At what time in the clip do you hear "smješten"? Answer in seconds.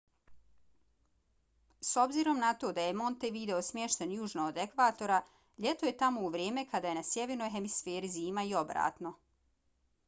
3.67-4.15